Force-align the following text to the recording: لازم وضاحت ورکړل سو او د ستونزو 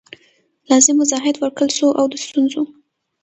لازم 0.69 0.95
وضاحت 0.99 1.35
ورکړل 1.39 1.69
سو 1.77 1.87
او 1.99 2.05
د 2.11 2.13
ستونزو 2.25 2.61